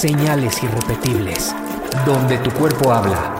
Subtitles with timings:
[0.00, 1.54] Señales irrepetibles,
[2.06, 3.36] donde tu cuerpo habla.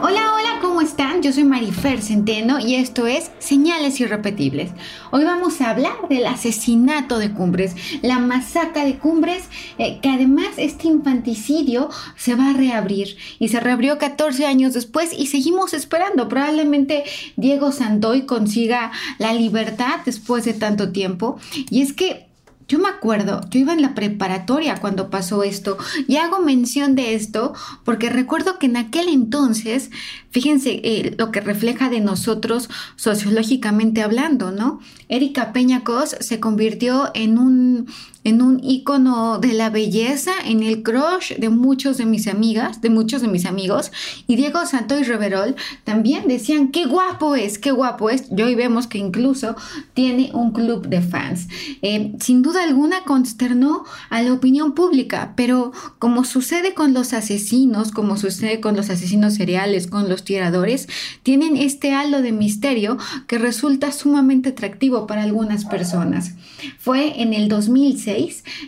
[0.00, 1.20] Hola, hola, ¿cómo están?
[1.20, 4.70] Yo soy Marifer Centeno y esto es Señales Irrepetibles.
[5.10, 9.44] Hoy vamos a hablar del asesinato de Cumbres, la masacre de Cumbres,
[9.76, 15.10] eh, que además este infanticidio se va a reabrir y se reabrió 14 años después
[15.12, 16.30] y seguimos esperando.
[16.30, 17.04] Probablemente
[17.36, 21.38] Diego Santoy consiga la libertad después de tanto tiempo.
[21.68, 22.27] Y es que
[22.68, 27.14] yo me acuerdo, yo iba en la preparatoria cuando pasó esto y hago mención de
[27.14, 29.90] esto porque recuerdo que en aquel entonces,
[30.30, 34.80] fíjense eh, lo que refleja de nosotros sociológicamente hablando, ¿no?
[35.08, 37.86] Erika Peña Cos se convirtió en un
[38.28, 42.90] en un icono de la belleza, en el crush de muchos de mis amigas, de
[42.90, 43.90] muchos de mis amigos.
[44.26, 48.24] Y Diego Santoy Reverol también decían, qué guapo es, qué guapo es.
[48.30, 49.56] Y hoy vemos que incluso
[49.94, 51.48] tiene un club de fans.
[51.80, 57.92] Eh, sin duda alguna consternó a la opinión pública, pero como sucede con los asesinos,
[57.92, 60.86] como sucede con los asesinos seriales, con los tiradores,
[61.22, 66.34] tienen este halo de misterio que resulta sumamente atractivo para algunas personas.
[66.78, 68.17] Fue en el 2006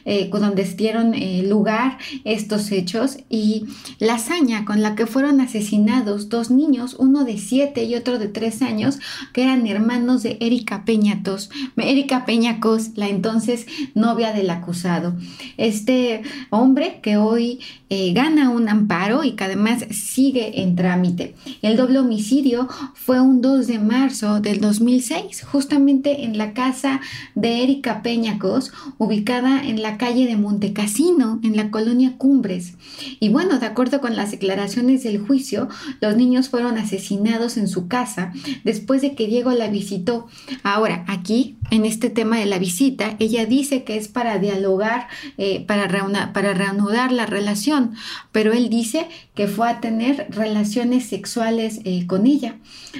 [0.05, 3.67] eh, donde dieron eh, lugar estos hechos y
[3.98, 8.28] la hazaña con la que fueron asesinados dos niños, uno de siete y otro de
[8.28, 8.98] tres años,
[9.33, 15.15] que eran hermanos de Erika Peñatos, Erika Peñacos, la entonces novia del acusado.
[15.56, 21.34] Este hombre que hoy eh, gana un amparo y que además sigue en trámite.
[21.62, 27.01] El doble homicidio fue un 2 de marzo del 2006, justamente en la casa
[27.34, 32.75] de Erika Peñacos, ubicada en la calle de Montecasino, en la colonia Cumbres.
[33.20, 35.69] Y bueno, de acuerdo con las declaraciones del juicio,
[36.00, 38.32] los niños fueron asesinados en su casa
[38.65, 40.27] después de que Diego la visitó.
[40.65, 45.06] Ahora, aquí, en este tema de la visita, ella dice que es para dialogar,
[45.38, 47.93] eh, para, reanudar la relación,
[48.33, 52.56] pero él dice que fue a tener relaciones sexuales eh, con ella.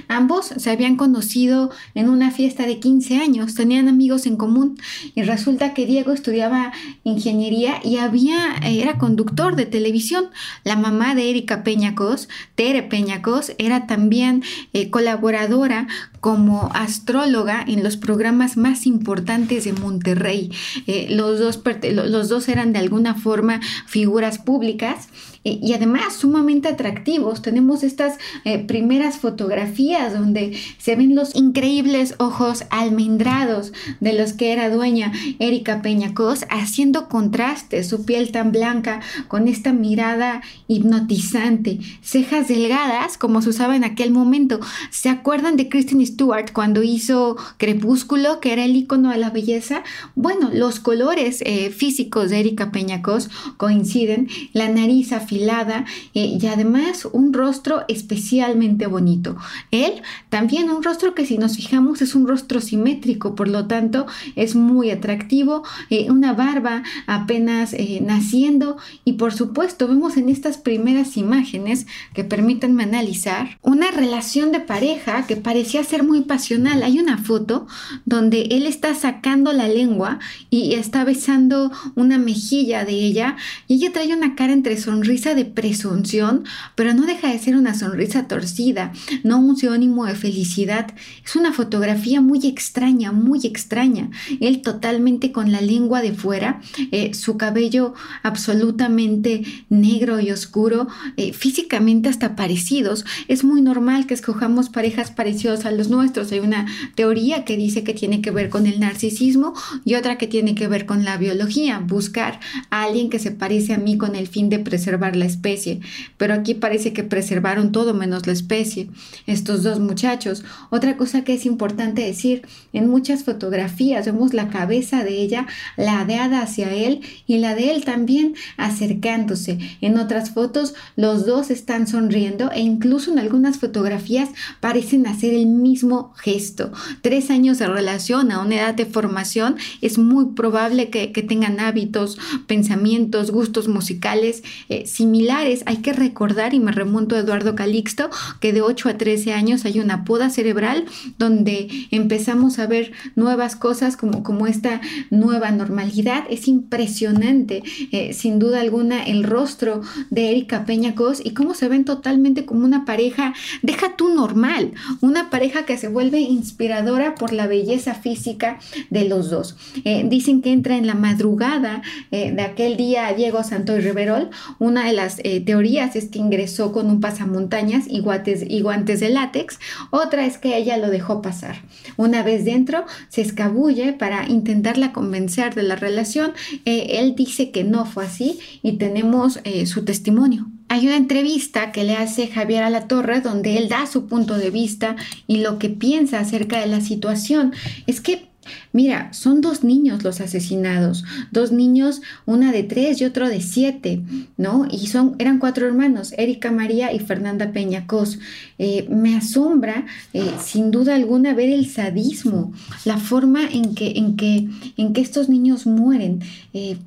[0.07, 4.77] Ambos se habían conocido en una fiesta de 15 años, tenían amigos en común
[5.13, 6.71] y resulta que Diego estudiaba
[7.03, 10.29] ingeniería y había, era conductor de televisión.
[10.63, 14.43] La mamá de Erika Peñacos, Tere Peñacos, era también
[14.73, 15.87] eh, colaboradora
[16.19, 20.51] como astróloga en los programas más importantes de Monterrey.
[20.85, 21.59] Eh, los, dos,
[21.91, 25.07] los dos eran de alguna forma figuras públicas
[25.43, 27.41] eh, y además sumamente atractivos.
[27.41, 34.51] Tenemos estas eh, primeras fotografías donde se ven los increíbles ojos almendrados de los que
[34.51, 42.47] era dueña Erika Peñacos, haciendo contraste su piel tan blanca con esta mirada hipnotizante, cejas
[42.47, 44.59] delgadas como se usaba en aquel momento.
[44.91, 49.83] ¿Se acuerdan de Kristen Stewart cuando hizo Crepúsculo, que era el icono de la belleza?
[50.13, 57.07] Bueno, los colores eh, físicos de Erika Peñacos coinciden, la nariz afilada eh, y además
[57.11, 59.37] un rostro especialmente bonito.
[59.71, 64.05] Él también un rostro que si nos fijamos es un rostro simétrico, por lo tanto
[64.35, 70.57] es muy atractivo, eh, una barba apenas eh, naciendo y por supuesto vemos en estas
[70.57, 76.83] primeras imágenes que permítanme analizar una relación de pareja que parecía ser muy pasional.
[76.83, 77.67] Hay una foto
[78.05, 80.19] donde él está sacando la lengua
[80.49, 83.37] y está besando una mejilla de ella
[83.67, 86.43] y ella trae una cara entre sonrisa de presunción,
[86.75, 88.91] pero no deja de ser una sonrisa torcida,
[89.23, 90.93] no un sinónimo de felicidad.
[91.23, 94.09] Es una fotografía muy extraña, muy extraña.
[94.39, 96.61] Él totalmente con la lengua de fuera,
[96.91, 97.93] eh, su cabello
[98.23, 100.87] absolutamente negro y oscuro,
[101.17, 103.05] eh, físicamente hasta parecidos.
[103.27, 106.31] Es muy normal que escojamos parejas parecidos a los nuestros.
[106.31, 106.65] Hay una
[106.95, 109.53] teoría que dice que tiene que ver con el narcisismo
[109.85, 113.73] y otra que tiene que ver con la biología, buscar a alguien que se parece
[113.73, 115.79] a mí con el fin de preservar la especie,
[116.17, 118.89] pero aquí parece que preservaron todo menos la especie,
[119.27, 120.43] estos dos muchachos.
[120.69, 122.43] Otra cosa que es importante decir,
[122.73, 125.47] en muchas fotografías vemos la cabeza de ella
[125.77, 129.57] ladeada hacia él y la de él también acercándose.
[129.81, 134.29] En otras fotos los dos están sonriendo e incluso en algunas fotografías
[134.59, 136.71] parecen hacer el mismo gesto.
[137.01, 142.17] Tres años de relación a una edad de formación es muy probable que, tengan hábitos,
[142.47, 145.63] pensamientos, gustos musicales eh, similares.
[145.65, 149.65] Hay que recordar, y me remonto a Eduardo Calixto, que de 8 a 13 años
[149.65, 150.85] hay una poda cerebral
[151.17, 156.25] donde empezamos a ver nuevas cosas como, como esta nueva normalidad.
[156.29, 159.81] Es impresionante, eh, sin duda alguna, el rostro
[160.11, 163.33] de Erika Peña Cos y cómo se ven totalmente como una pareja,
[163.63, 168.59] deja tú normal, una pareja que se vuelve inspiradora por la belleza física
[168.91, 169.55] de los dos.
[169.83, 171.81] Eh, dicen que entra en la madrugada
[172.11, 174.29] eh, de aquel día Diego Santoy Riverol.
[174.59, 179.09] Una las eh, teorías es que ingresó con un pasamontañas y guantes, y guantes de
[179.09, 179.59] látex.
[179.89, 181.61] Otra es que ella lo dejó pasar.
[181.97, 186.33] Una vez dentro, se escabulle para intentarla convencer de la relación.
[186.65, 190.47] él dice que no fue así y tenemos su testimonio.
[190.71, 194.37] Hay una entrevista que le hace Javier a la Torre donde él da su punto
[194.37, 194.95] de vista
[195.27, 197.53] y lo que piensa acerca de la situación.
[197.87, 198.30] Es que
[198.73, 204.01] Mira, son dos niños los asesinados, dos niños, una de tres y otro de siete,
[204.37, 204.67] ¿no?
[204.69, 208.19] Y son, eran cuatro hermanos, Erika María y Fernanda Peñacos.
[208.57, 212.51] Eh, me asombra, eh, sin duda alguna, ver el sadismo,
[212.85, 216.21] la forma en que, en que, en que estos niños mueren.
[216.53, 216.77] Eh,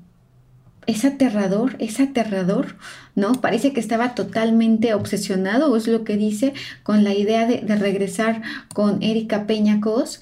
[0.87, 2.77] es aterrador, es aterrador,
[3.15, 3.33] ¿no?
[3.41, 6.53] Parece que estaba totalmente obsesionado, es lo que dice,
[6.83, 8.43] con la idea de, regresar
[8.75, 10.21] con Erika Peñacos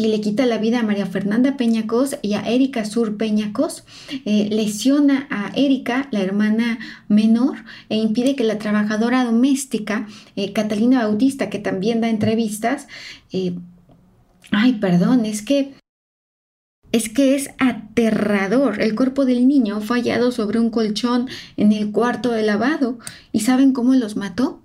[0.00, 3.84] y le quita la vida a María Fernanda Peñacos y a Erika Sur Peñacos,
[4.24, 11.04] eh, lesiona a Erika, la hermana menor, e impide que la trabajadora doméstica, eh, Catalina
[11.06, 12.88] Bautista, que también da entrevistas,
[13.30, 13.52] eh,
[14.52, 15.74] ay, perdón, es que
[16.92, 18.80] es que es aterrador.
[18.80, 22.98] El cuerpo del niño fue hallado sobre un colchón en el cuarto de lavado.
[23.32, 24.60] ¿Y saben cómo los mató?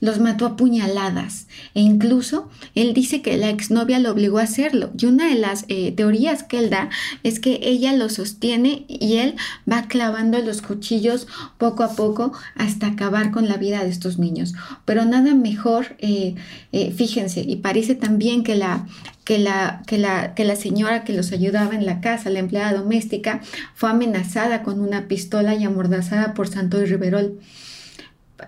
[0.00, 4.90] Los mató a puñaladas e incluso él dice que la exnovia lo obligó a hacerlo.
[4.98, 6.88] Y una de las eh, teorías que él da
[7.22, 9.36] es que ella lo sostiene y él
[9.70, 11.26] va clavando los cuchillos
[11.58, 14.54] poco a poco hasta acabar con la vida de estos niños.
[14.84, 16.34] Pero nada mejor, eh,
[16.72, 18.86] eh, fíjense, y parece también que la,
[19.24, 22.72] que la, que, la, que la señora que los ayudaba en la casa, la empleada
[22.72, 23.40] doméstica,
[23.74, 27.38] fue amenazada con una pistola y amordazada por Santo Riverol.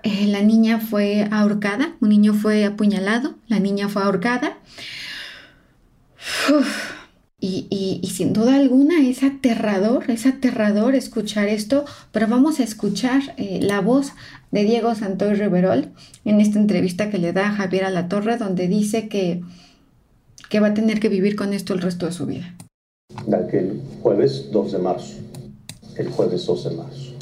[0.02, 4.58] Eh, la niña fue ahorcada, un niño fue apuñalado, la niña fue ahorcada.
[7.44, 13.58] Y, sin duda alguna es aterrador, es aterrador escuchar esto, pero vamos a escuchar eh,
[13.60, 14.12] la voz
[14.52, 15.88] de Diego Santoy Riverol
[16.24, 19.40] en esta entrevista que le da a Javier a la Torre, donde dice que,
[20.48, 22.54] que va a tener que vivir con esto el resto de su vida.
[23.26, 25.14] El jueves 2 de marzo,
[25.96, 27.12] el jueves 2 de marzo,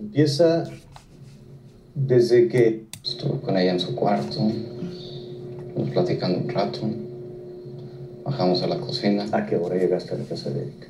[0.00, 0.64] empieza
[1.94, 2.92] desde que...
[3.04, 4.40] Estuve con ella en su cuarto,
[5.76, 6.88] nos platicando un rato,
[8.24, 9.26] bajamos a la cocina.
[9.32, 10.86] ¿A qué hora llegaste a la casa de Erika?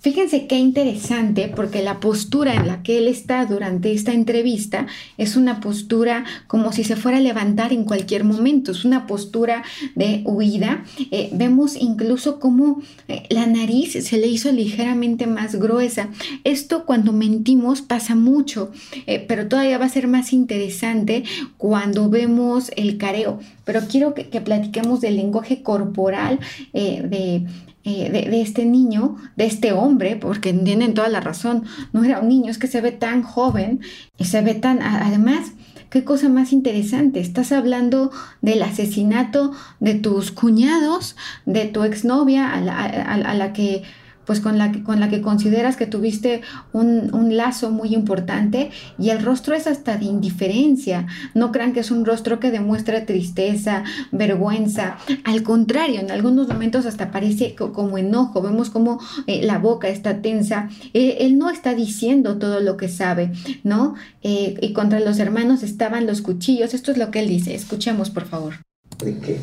[0.00, 4.86] Fíjense qué interesante porque la postura en la que él está durante esta entrevista
[5.16, 9.64] es una postura como si se fuera a levantar en cualquier momento, es una postura
[9.96, 10.84] de huida.
[11.10, 16.10] Eh, vemos incluso cómo eh, la nariz se le hizo ligeramente más gruesa.
[16.44, 18.70] Esto cuando mentimos pasa mucho,
[19.06, 21.24] eh, pero todavía va a ser más interesante
[21.56, 23.40] cuando vemos el careo.
[23.64, 26.38] Pero quiero que, que platiquemos del lenguaje corporal
[26.72, 27.44] de
[27.84, 32.28] eh, de, este niño, de este hombre, porque tienen toda la razón, no era un
[32.28, 33.80] niño, es que se ve tan joven
[34.18, 35.52] y se ve tan, además,
[35.88, 38.10] qué cosa más interesante, estás hablando
[38.42, 41.16] del asesinato de tus cuñados,
[41.46, 43.84] de tu exnovia a a la que
[44.28, 46.42] pues con la que, con la que consideras que tuviste
[46.74, 51.06] un, lazo muy importante y el rostro es hasta de indiferencia.
[51.32, 54.98] No crean que es un rostro que demuestra tristeza, vergüenza.
[55.24, 58.42] Al contrario, en algunos momentos hasta parece como enojo.
[58.42, 60.68] Vemos como eh, la boca está tensa.
[60.92, 63.32] Eh, él no está diciendo todo lo que sabe,
[63.64, 63.94] ¿no?
[64.22, 66.74] Eh, y contra los hermanos estaban los cuchillos.
[66.74, 67.54] Esto es lo que él dice.
[67.54, 68.56] Escuchemos, por favor.
[69.02, 69.38] ¿De qué?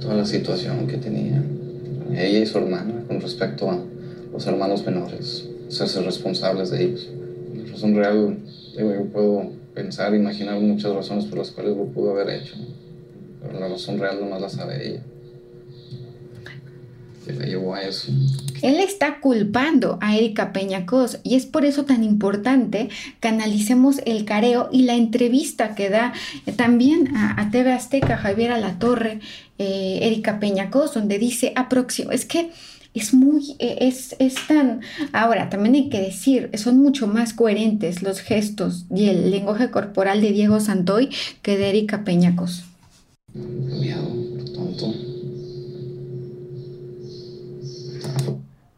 [0.00, 1.40] Toda la situación que tenía
[2.12, 3.78] ella y su hermana con respecto a
[4.32, 7.08] los hermanos menores, hacerse responsables de ellos.
[7.54, 8.38] La razón real,
[8.76, 12.54] yo puedo pensar, imaginar muchas razones por las cuales lo pudo haber hecho,
[13.40, 15.02] pero la razón real nomás la sabe ella.
[17.26, 18.10] La llevó a eso.
[18.62, 22.88] Él está culpando a Erika Peñacos y es por eso tan importante
[23.20, 26.14] que analicemos el careo y la entrevista que da
[26.56, 29.20] también a, TV Azteca Javier Alatorre,
[29.58, 32.50] eh, Erika Peñacos, donde dice aproximo, es que
[32.94, 34.80] es muy, e, es, es tan...
[35.12, 40.20] Ahora, también hay que decir, son mucho más coherentes los gestos y el lenguaje corporal
[40.20, 41.10] de Diego Santoy
[41.42, 42.64] que de Erika Peñacos.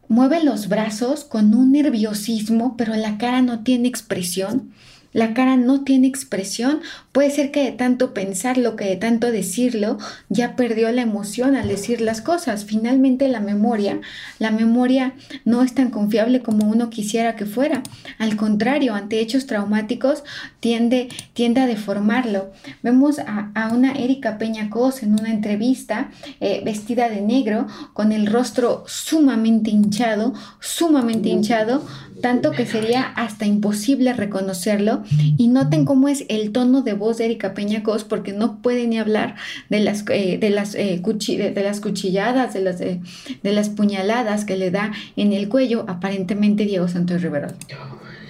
[0.07, 4.73] Mueve los brazos con un nerviosismo, pero la cara no tiene expresión.
[5.13, 9.97] La cara no tiene expresión, puede ser que de tanto pensarlo, que de tanto decirlo,
[10.29, 12.65] ya perdió la emoción al decir las cosas.
[12.65, 13.99] Finalmente la memoria,
[14.39, 15.13] la memoria
[15.45, 17.83] no es tan confiable como uno quisiera que fuera.
[18.17, 20.23] Al contrario, ante hechos traumáticos
[20.59, 22.51] tiende, tiende a deformarlo.
[22.81, 28.27] Vemos a, una Erika Peña Cos en una entrevista eh, vestida de negro, con el
[28.27, 31.85] rostro sumamente hinchado, sumamente hinchado,
[32.21, 35.00] tanto que sería hasta imposible reconocerlo.
[35.37, 38.99] Y noten cómo es el tono de voz de Erika Peñacos, porque no puede ni
[38.99, 39.35] hablar
[39.69, 43.01] de las, eh, de, las, eh, de, las cuchilladas, de las, eh,
[43.43, 47.47] de las puñaladas que le da en el cuello, aparentemente Diego Santos Rivero.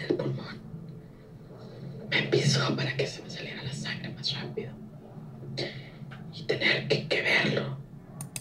[0.09, 0.61] el pulmón
[2.09, 4.71] me empezó para que se me saliera la sangre más rápido
[6.35, 7.70] y tener que, que verlo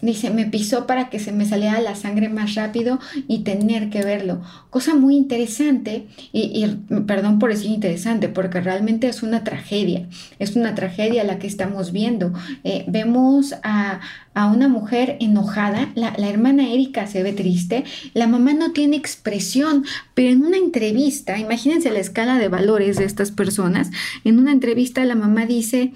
[0.03, 4.03] Dice, me pisó para que se me saliera la sangre más rápido y tener que
[4.03, 4.41] verlo.
[4.71, 6.67] Cosa muy interesante, y,
[7.07, 10.09] perdón por decir interesante, porque realmente es una tragedia.
[10.39, 12.33] Es una tragedia la que estamos viendo.
[12.65, 14.01] Eh, vemos a,
[14.33, 19.85] a una mujer enojada, la, hermana Erika se ve triste, la mamá no tiene expresión,
[20.15, 23.91] pero en una entrevista, imagínense la escala de valores de estas personas,
[24.25, 25.93] en una entrevista la mamá dice,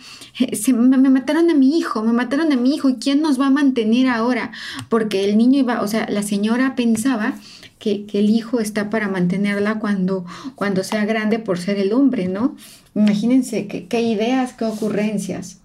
[0.52, 3.46] se, me, mataron a mi hijo, me mataron a mi hijo, ¿y quién nos va
[3.46, 4.52] a mantener ahora?
[4.88, 7.34] Porque el niño iba, o sea, la señora pensaba
[7.78, 10.24] que, el hijo está para mantenerla cuando,
[10.54, 12.56] cuando sea grande por ser el hombre, ¿no?
[12.94, 15.58] Imagínense qué ideas, qué ocurrencias.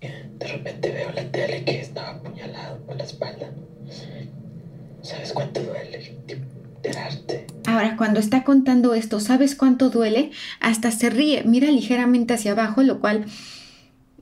[0.00, 3.50] De repente veo la tele que estaba apuñalado por la espalda.
[5.02, 7.46] ¿Sabes cuánto duele enterarte?
[7.66, 10.30] Ahora, cuando está contando esto, ¿sabes cuánto duele?
[10.60, 13.24] Hasta se ríe, mira ligeramente hacia abajo, lo cual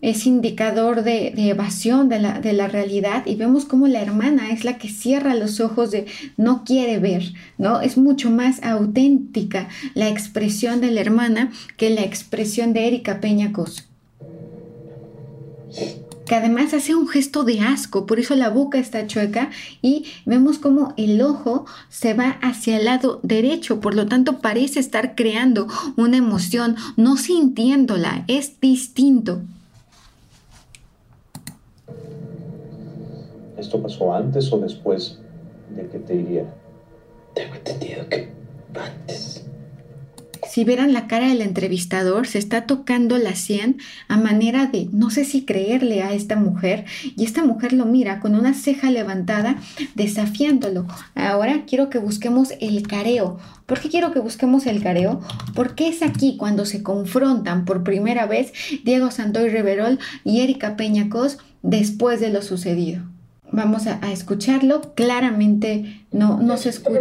[0.07, 4.65] es indicador de, evasión de la, de la, realidad y vemos como la hermana es
[4.65, 7.81] la que cierra los ojos de no quiere ver, ¿no?
[7.81, 13.89] Es mucho más auténtica la expresión de la hermana que la expresión de Erika Peñacos
[16.25, 20.59] que además hace un gesto de asco, por eso la boca está chueca y vemos
[20.59, 25.69] como el ojo se va hacia el lado derecho, por lo tanto parece estar creando
[25.97, 29.41] una emoción, no sintiéndola, es distinto.
[33.57, 35.19] ¿Esto pasó antes o después
[35.75, 36.55] de que te hiriera?
[37.35, 38.29] Tengo entendido que
[38.75, 39.47] antes.
[40.49, 45.11] Si vieran la cara del entrevistador, se está tocando la sien a manera de no
[45.11, 46.87] sé si creerle a esta mujer
[47.17, 49.57] y esta mujer lo mira con una ceja levantada
[49.95, 50.87] desafiándolo.
[51.15, 53.39] Ahora quiero que busquemos el careo.
[53.67, 55.21] ¿Por qué quiero que busquemos el careo?
[55.55, 58.53] Porque es aquí cuando se confrontan por primera vez
[58.85, 63.16] Diego Santoy Riverol y Erika Peñacos después de lo sucedido.
[63.53, 64.95] Vamos a, escucharlo.
[64.95, 67.01] Claramente no, no se escucha.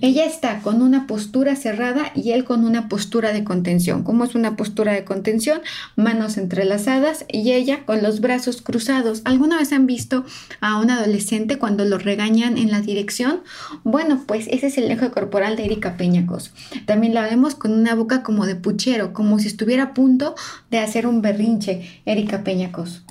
[0.00, 4.02] Ella está con una postura cerrada y él con una postura de contención.
[4.02, 5.60] ¿Cómo es una postura de contención?
[5.96, 9.22] Manos entrelazadas y ella con los brazos cruzados.
[9.24, 10.24] ¿Alguna vez han visto
[10.60, 13.40] a un adolescente cuando lo regañan en la dirección?
[13.84, 16.52] Bueno, pues ese es el eje corporal de Erika Peñacos.
[16.86, 20.34] También la vemos con una boca como de puchero, como si estuviera a punto
[20.70, 23.05] de hacer un berrinche, Erika Peñacos.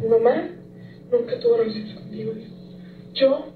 [0.00, 0.48] Mi mamá
[1.10, 2.32] nunca tuvo relaciones conmigo.
[3.14, 3.52] Yo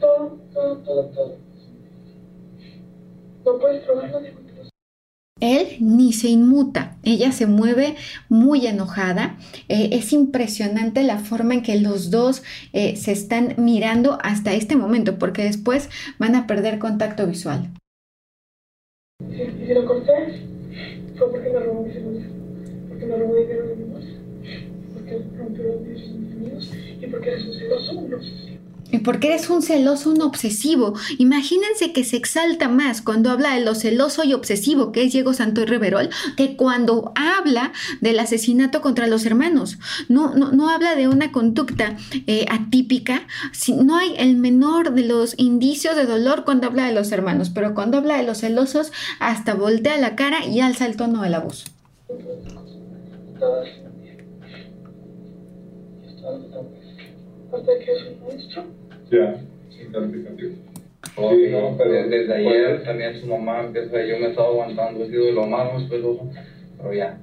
[0.00, 1.36] todo, todo, todo, todo.
[3.44, 4.46] No puedes probarlo de
[5.40, 7.96] él ni se inmuta, ella se mueve
[8.30, 9.36] muy enojada.
[9.68, 14.76] Eh, es impresionante la forma en que los dos eh, se están mirando hasta este
[14.76, 17.70] momento, porque después van a perder contacto visual.
[19.28, 20.55] Sí, y si lo corté,
[21.16, 22.26] fue porque me robó mi celular,
[22.88, 24.08] porque me robó dinero de mi bolsa,
[24.94, 28.55] porque rompió los vidrios de mis amigos y porque eres un celoso.
[28.90, 30.94] Y porque eres un celoso, un obsesivo.
[31.18, 35.34] Imagínense que se exalta más cuando habla de lo celoso y obsesivo que es Diego
[35.34, 39.78] Santoy Reverol que cuando habla del asesinato contra los hermanos.
[40.08, 43.26] No, no, no habla de una conducta eh, atípica.
[43.68, 47.74] No hay el menor de los indicios de dolor cuando habla de los hermanos, pero
[47.74, 51.40] cuando habla de los celosos, hasta voltea la cara y alza el tono de la
[59.10, 60.54] Ya, sin calificativo.
[61.16, 65.32] Oh, no, pero desde ayer también su mamá empieza, yo me estaba aguantando, he sido
[65.32, 66.28] lo más respetuoso,
[66.76, 67.18] pero ya.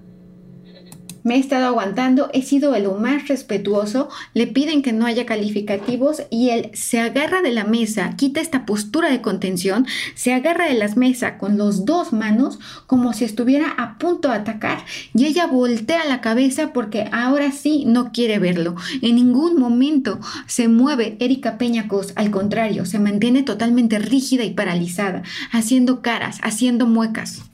[1.23, 6.23] Me he estado aguantando, he sido lo más respetuoso, le piden que no haya calificativos
[6.29, 10.73] y él se agarra de la mesa, quita esta postura de contención, se agarra de
[10.73, 15.47] las mesas con los dos manos como si estuviera a punto de atacar y ella
[15.47, 18.75] voltea la cabeza porque ahora sí no quiere verlo.
[19.01, 25.23] En ningún momento se mueve Erika Peñacos, al contrario, se mantiene totalmente rígida y paralizada,
[25.51, 27.52] haciendo caras, haciendo muecas.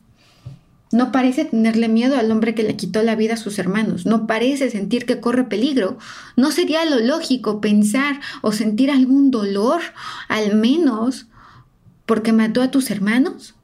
[0.91, 4.05] No parece tenerle miedo al hombre que le quitó la vida a sus hermanos.
[4.05, 5.97] No parece sentir que corre peligro.
[6.35, 9.81] ¿No sería lo lógico pensar o sentir algún dolor,
[10.27, 11.27] al menos
[12.05, 13.55] porque mató a tus hermanos?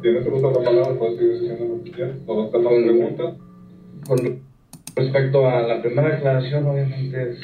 [0.00, 0.98] ¿Tienes otra palabra?
[0.98, 3.36] ¿Puedes seguir diciendo lo que pregunta?
[4.06, 4.40] Con
[4.94, 7.38] respecto a la primera declaración, obviamente es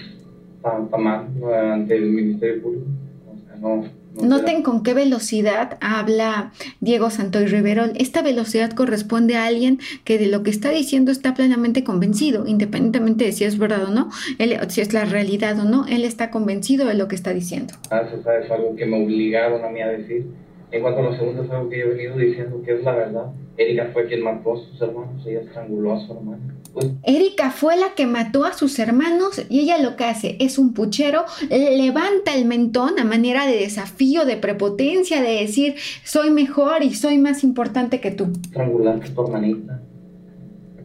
[0.64, 1.28] está mal
[1.72, 2.86] ante el Ministerio Público.
[3.26, 3.84] O sea, no
[4.20, 7.92] Noten con qué velocidad habla Diego Santoy Riverol.
[7.96, 13.24] Esta velocidad corresponde a alguien que de lo que está diciendo está plenamente convencido, independientemente
[13.24, 16.30] de si es verdad o no, él, si es la realidad o no, él está
[16.30, 17.74] convencido de lo que está diciendo.
[17.90, 20.26] Ah, eso es algo que me obligaron a mí a decir.
[20.72, 22.92] En cuanto a lo segundo, es algo que yo he venido diciendo que es la
[22.92, 23.26] verdad.
[23.58, 26.40] Erika fue quien mató a sus hermanos, ella estranguló a su hermano.
[26.72, 30.58] Pues, Erika fue la que mató a sus hermanos y ella lo que hace es
[30.58, 35.74] un puchero, levanta el mentón a manera de desafío, de prepotencia, de decir
[36.04, 38.32] soy mejor y soy más importante que tú.
[38.42, 39.82] Estrangulaste a tu hermanita,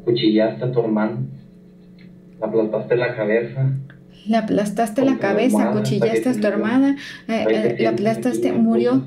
[0.02, 1.20] acuchillaste a tu hermano,
[2.42, 3.72] la aplastaste la cabeza.
[4.28, 6.98] Le aplastaste la cabeza, acuchillaste a tu hermana,
[7.30, 9.06] eh, eh, la aplastaste, murió.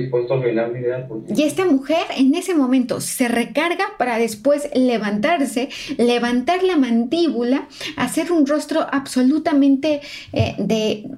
[0.00, 1.06] Dispuesto a mi vida.
[1.28, 8.32] Y esta mujer en ese momento se recarga para después levantarse, levantar la mandíbula, hacer
[8.32, 10.00] un rostro absolutamente
[10.32, 11.10] eh, de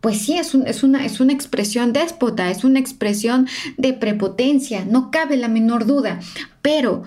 [0.00, 5.36] pues sí, es, una, es una expresión déspota, es una expresión de prepotencia, no cabe
[5.36, 6.20] la menor duda,
[6.62, 7.02] pero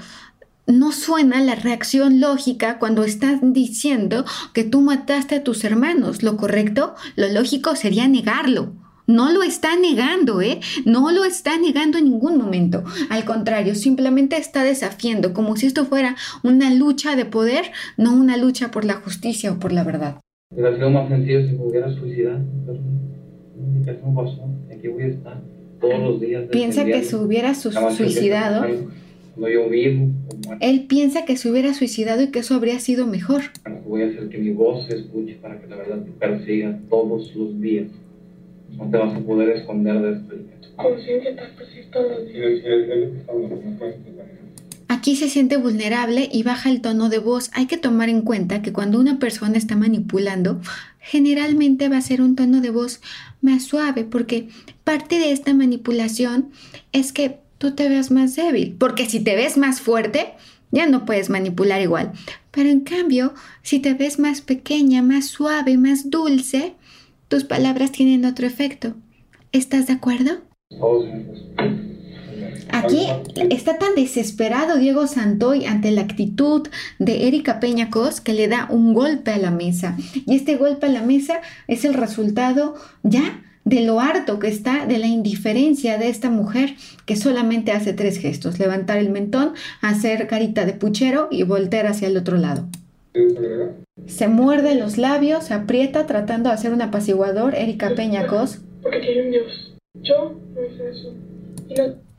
[0.67, 6.21] no suena la reacción lógica cuando están diciendo que tú mataste a tus hermanos.
[6.23, 8.73] Lo correcto, lo lógico sería negarlo.
[9.11, 10.61] No lo está negando, ¿eh?
[10.85, 12.83] No lo está negando en ningún momento.
[13.09, 17.65] Al contrario, simplemente está desafiando, como si esto fuera una lucha de poder,
[17.97, 20.15] no una lucha por la justicia o por la verdad.
[20.53, 22.39] Hubiera sido más sencillo si me hubiera suicidado,
[23.85, 24.49] pero pasó.
[24.73, 25.41] Aquí voy a estar
[25.81, 26.43] todos los días.
[26.49, 28.65] Piensa que se hubiera suicidado.
[29.35, 30.09] No yo vivo.
[30.59, 33.41] Él piensa que se hubiera suicidado y que eso habría sido mejor.
[33.85, 37.33] Voy a hacer que mi voz se escuche para que la verdad te persiga todos
[37.35, 37.87] los días.
[38.71, 40.35] No te vas a poder esconder de esto.
[40.75, 41.35] Conciencia.
[44.87, 47.49] Aquí se siente vulnerable y baja el tono de voz.
[47.53, 50.61] Hay que tomar en cuenta que cuando una persona está manipulando,
[50.99, 53.01] generalmente va a ser un tono de voz
[53.41, 54.49] más suave, porque
[54.83, 56.51] parte de esta manipulación
[56.91, 60.33] es que tú te ves más débil, porque si te ves más fuerte,
[60.71, 62.11] ya no puedes manipular igual.
[62.51, 66.75] Pero en cambio, si te ves más pequeña, más suave, más dulce,
[67.31, 68.93] tus palabras tienen otro efecto.
[69.53, 70.41] ¿Estás de acuerdo?
[72.73, 73.07] Aquí
[73.49, 76.67] está tan desesperado Diego Santoy ante la actitud
[76.99, 79.97] de Erika Peñacos que le da un golpe a la mesa.
[80.13, 81.39] Y este golpe a la mesa
[81.69, 86.75] es el resultado ya de lo harto que está de la indiferencia de esta mujer
[87.05, 92.09] que solamente hace tres gestos, levantar el mentón, hacer carita de puchero y voltear hacia
[92.09, 92.67] el otro lado.
[94.07, 97.55] Se muerde los labios, se aprieta tratando de hacer un apaciguador.
[97.55, 98.59] Erika Peñacos.
[98.81, 99.73] Porque aquí hay un Dios.
[100.01, 101.15] Yo no hice eso.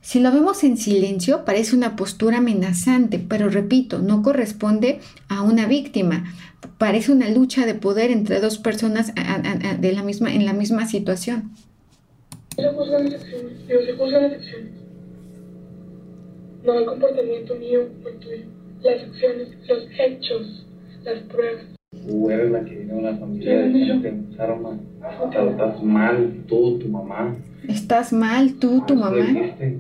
[0.00, 5.66] Si lo vemos en silencio, parece una postura amenazante, pero repito, no corresponde a una
[5.66, 6.24] víctima.
[6.78, 11.52] Parece una lucha de poder entre dos personas de la misma, en la misma situación.
[12.56, 13.66] Se juzgan las acciones.
[13.68, 14.70] Dios se juzgan las acciones.
[16.64, 18.44] No el comportamiento mío o el tuyo.
[18.82, 20.66] Las acciones, los hechos
[21.04, 21.64] las pruebas.
[22.06, 24.78] Tú eres la que viene de una familia de gente enferma.
[25.00, 27.36] Estás mal, tú, tu mamá.
[27.68, 29.24] Estás mal, tú, tu mamá.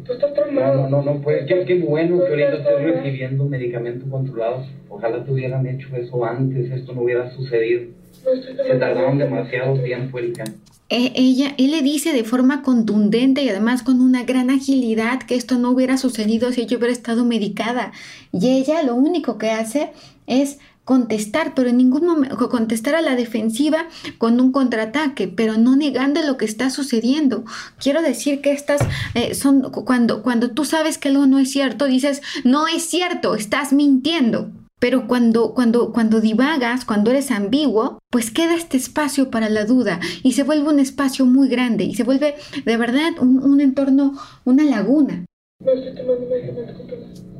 [0.04, 0.88] Tú estás traumado.
[0.88, 4.68] No, no, no, pues qué, qué bueno que ahorita estés recibiendo medicamentos controlados.
[4.88, 7.82] Ojalá te hubieran hecho eso antes, esto no hubiera sucedido.
[8.22, 10.44] Se tardaron demasiado tiempo, Erika.
[10.88, 15.34] E, ella, él le dice de forma contundente y además con una gran agilidad que
[15.34, 17.92] esto no hubiera sucedido si ella hubiera estado medicada.
[18.30, 19.90] Y ella lo único que hace
[20.26, 23.86] es contestar, pero en ningún momento contestar a la defensiva
[24.18, 27.44] con un contraataque, pero no negando lo que está sucediendo.
[27.78, 28.80] Quiero decir que estas
[29.14, 33.34] eh, son cuando cuando tú sabes que algo no es cierto, dices, "No es cierto,
[33.34, 39.48] estás mintiendo." Pero cuando, cuando, cuando divagas, cuando eres ambiguo, pues queda este espacio para
[39.48, 43.38] la duda y se vuelve un espacio muy grande y se vuelve de verdad un,
[43.44, 45.24] un entorno, una laguna.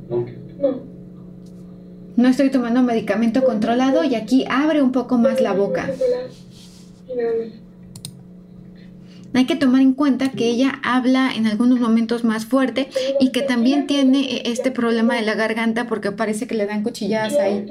[0.09, 0.25] No.
[0.61, 1.02] No.
[2.17, 5.91] No estoy tomando medicamento controlado y aquí abre un poco más la boca.
[9.35, 13.41] Hay que tomar en cuenta que ella habla en algunos momentos más fuerte y que
[13.41, 17.67] también tiene eh, este problema de la garganta porque parece que le dan cuchilladas ahí.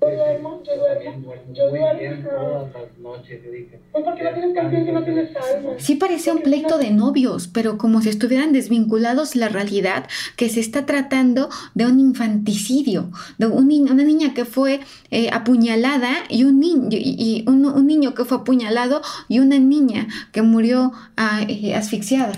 [0.00, 3.42] Duermo, yo duermo, yo duermo, todas las noches.
[3.44, 5.74] Yo dije, Pues porque no tienes conciencia y no tienes alma.
[5.78, 10.60] Sí parece un pleito de novios, pero como si estuvieran desvinculados la realidad que se
[10.60, 16.44] está tratando de un infanticidio, de un ni- una niña que fue eh, apuñalada y
[16.44, 20.92] un niño y, y un, un niño que fue apuñalado y una niña que murió
[21.18, 22.32] ah, eh, asfixiada.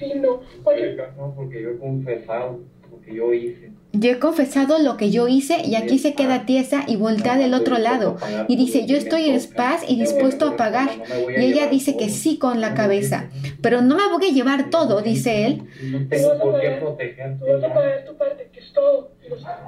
[0.00, 0.40] Sí, no.
[0.64, 3.70] Oye, no, porque yo he confesado lo que yo hice.
[3.94, 7.54] Yo he confesado lo que yo hice y aquí se queda tiesa y voltea del
[7.54, 8.16] otro lado
[8.48, 10.90] y dice, yo estoy en paz y dispuesto a pagar.
[11.36, 13.30] Y ella dice que sí con la cabeza,
[13.62, 15.62] pero no me voy a llevar todo, dice él.
[15.82, 17.44] No tengo por qué protegerte.
[17.44, 19.10] tú vas a pagar tu parte, que es todo.
[19.24, 19.58] Y lo sabes.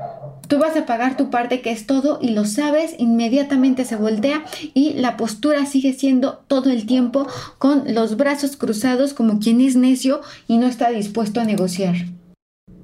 [0.49, 4.45] Tú vas a pagar tu parte que es todo y lo sabes, inmediatamente se voltea
[4.75, 7.27] y la postura sigue siendo todo el tiempo
[7.59, 11.95] con los brazos cruzados como quien es necio y no está dispuesto a negociar.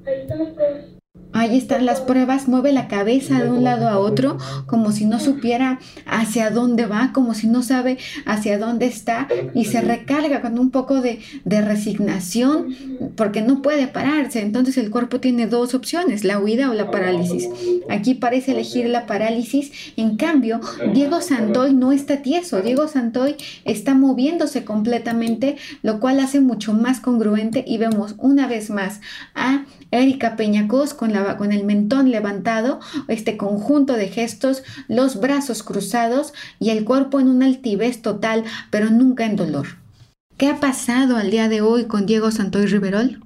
[0.06, 0.91] Ahí están las pruebas.
[1.32, 5.20] Ahí están las pruebas, mueve la cabeza de un lado a otro como si no
[5.20, 10.58] supiera hacia dónde va, como si no sabe hacia dónde está y se recarga con
[10.58, 12.74] un poco de, de resignación
[13.16, 14.40] porque no puede pararse.
[14.40, 17.48] Entonces el cuerpo tiene dos opciones, la huida o la parálisis.
[17.88, 20.60] Aquí parece elegir la parálisis, en cambio
[20.92, 27.00] Diego Santoy no está tieso, Diego Santoy está moviéndose completamente, lo cual hace mucho más
[27.00, 29.00] congruente y vemos una vez más
[29.34, 35.62] a Erika Peñacos con, la, con el mentón levantado, este conjunto de gestos, los brazos
[35.62, 39.66] cruzados y el cuerpo en una altivez total, pero nunca en dolor.
[40.36, 43.20] ¿Qué ha pasado al día de hoy con Diego Santoy Riverol?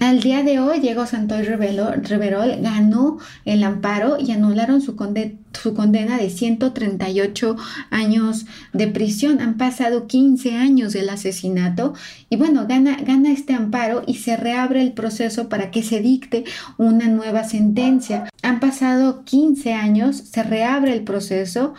[0.00, 5.74] Al día de hoy, Diego Santoy Riverol ganó el amparo y anularon su, conde- su
[5.74, 7.56] condena de 138
[7.90, 9.40] años de prisión.
[9.40, 11.94] Han pasado 15 años del asesinato
[12.30, 16.44] y bueno, gana, gana este amparo y se reabre el proceso para que se dicte
[16.76, 18.30] una nueva sentencia.
[18.42, 21.74] Han pasado 15 años, se reabre el proceso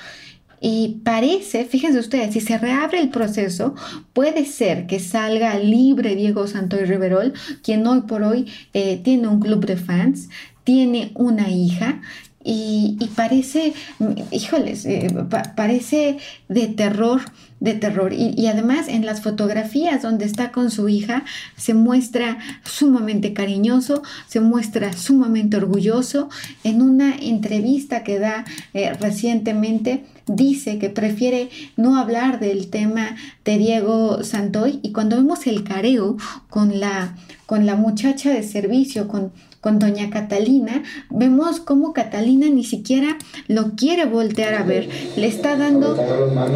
[0.61, 3.75] y parece, fíjense ustedes, si se reabre el proceso,
[4.13, 9.39] puede ser que salga libre Diego Santoy Riverol, quien hoy por hoy eh, tiene un
[9.39, 10.29] club de fans,
[10.63, 12.01] tiene una hija.
[12.41, 13.73] Y, parece,
[14.31, 17.21] híjoles, eh, pa- parece de terror,
[17.59, 18.13] de terror.
[18.13, 21.25] Y, y además en las fotografías donde está con su hija
[21.57, 26.29] se muestra sumamente cariñoso, se muestra sumamente orgulloso.
[26.63, 33.57] En una entrevista que da eh, recientemente dice que prefiere no hablar del tema de
[33.57, 36.15] Diego Santoy y cuando vemos el careo
[36.49, 42.63] con la, con la muchacha de servicio, con, con doña Catalina, vemos cómo Catalina ni
[42.63, 43.17] siquiera
[43.47, 45.97] lo quiere voltear a ver, le está dando,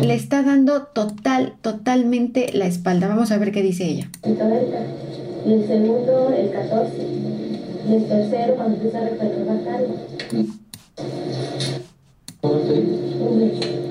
[0.02, 3.08] le está dando total, totalmente la espalda.
[3.08, 4.10] Vamos a ver qué dice ella.
[4.26, 6.92] Y el segundo, el 14.
[7.90, 9.96] Y el tercero, cuando empieza a recuperar cargo.
[12.42, 13.83] Dos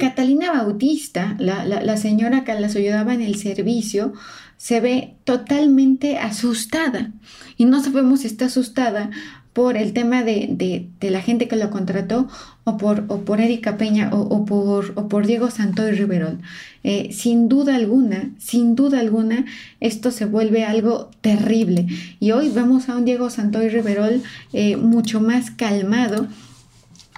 [0.00, 4.12] Catalina Bautista, la, la- señora que las ayudaba en el servicio,
[4.56, 7.10] se ve totalmente asustada.
[7.56, 9.10] Y no sabemos si está asustada
[9.52, 12.28] por el tema de, de- de la gente que lo contrató
[12.64, 16.38] o por, o por Erika Peña o, o por, o por Diego Santoy Riverol.
[16.84, 19.44] Eh, sin duda alguna, sin duda alguna,
[19.80, 21.86] esto se vuelve algo terrible.
[22.20, 26.26] Y hoy vemos a un Diego Santoy Riverol eh, mucho más calmado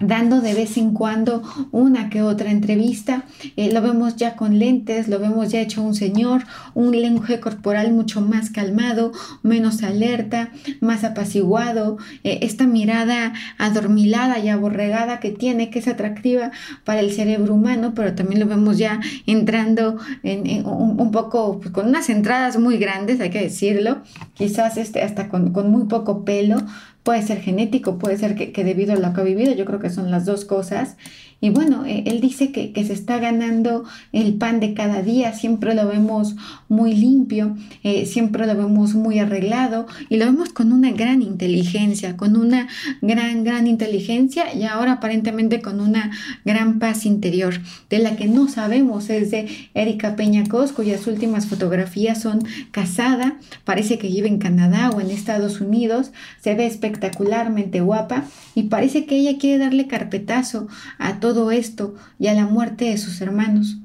[0.03, 3.25] dando de vez en cuando una que otra entrevista.
[3.57, 6.43] Eh, lo vemos ya con lentes, lo vemos ya hecho un señor,
[6.75, 9.13] un lenguaje corporal mucho más calmado,
[9.43, 16.51] menos alerta, más apaciguado, eh, esta mirada adormilada y aborregada que tiene, que es atractiva
[16.85, 21.89] para el cerebro humano, pero también lo vemos ya entrando en, un, poco pues, con
[21.89, 24.03] unas entradas muy grandes, hay que decirlo,
[24.35, 26.59] quizás este, hasta con muy poco pelo,
[27.03, 29.81] puede ser genético, puede ser que, que, debido a lo que ha vivido, yo creo
[29.81, 30.97] que son las dos cosas.
[31.45, 35.35] Y bueno, eh, él dice que, que, se está ganando el pan de cada día,
[35.35, 36.37] siempre lo vemos
[36.69, 42.17] muy limpio, eh, siempre lo vemos muy arreglado y lo vemos con una gran inteligencia,
[42.17, 42.69] con una
[43.01, 46.13] gran, gran inteligencia y ahora aparentemente con una
[46.45, 47.55] gran paz interior,
[47.91, 53.37] de la que no sabemos es de Erika Peña Cos, cuyas últimas fotografías son casada,
[53.65, 59.07] parece que vive en Canadá o en Estados Unidos, se ve espectacularmente guapa y parece
[59.07, 60.69] que ella quiere darle carpetazo
[61.01, 63.79] a todo todo esto y a la muerte de sus hermanos.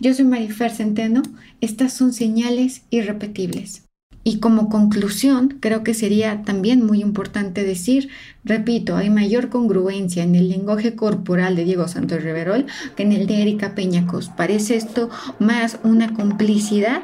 [0.00, 1.22] Yo soy Marifer Centeno,
[1.60, 3.84] estas son señales irrepetibles.
[4.24, 8.08] Y como conclusión, creo que sería también muy importante decir,
[8.44, 13.28] repito, hay mayor congruencia en el lenguaje corporal de Diego Santos Riverol que en el
[13.28, 14.28] de Erika Peñacos.
[14.36, 15.08] Parece esto
[15.38, 17.02] más una complicidad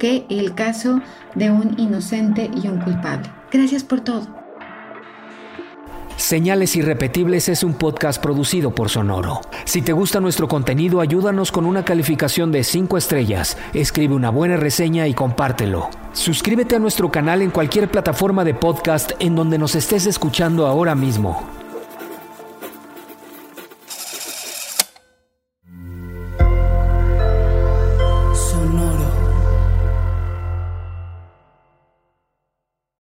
[0.00, 1.00] que el caso
[1.36, 3.30] de un inocente y un culpable.
[3.52, 4.37] Gracias por todo.
[6.18, 9.40] Señales Irrepetibles es un podcast producido por Sonoro.
[9.64, 14.56] Si te gusta nuestro contenido, ayúdanos con una calificación de 5 estrellas, escribe una buena
[14.56, 15.88] reseña y compártelo.
[16.12, 20.96] Suscríbete a nuestro canal en cualquier plataforma de podcast en donde nos estés escuchando ahora
[20.96, 21.46] mismo.